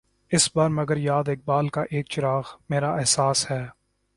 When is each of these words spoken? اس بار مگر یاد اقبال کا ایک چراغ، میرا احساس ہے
اس 0.31 0.55
بار 0.55 0.69
مگر 0.69 0.97
یاد 0.97 1.29
اقبال 1.29 1.69
کا 1.69 1.83
ایک 1.89 2.09
چراغ، 2.09 2.43
میرا 2.69 2.95
احساس 2.95 3.51
ہے 3.51 3.65